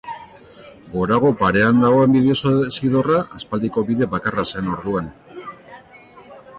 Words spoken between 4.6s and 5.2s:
orduan.